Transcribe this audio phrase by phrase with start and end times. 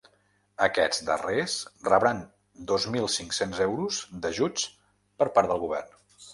[0.67, 1.57] Aquests darrers
[1.89, 2.23] rebran
[2.73, 4.67] dos mil cinc-cents euros d’ajuts
[5.23, 5.97] per part del govern.